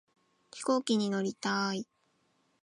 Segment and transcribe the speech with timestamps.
[0.51, 1.85] 飛行機に乗りたい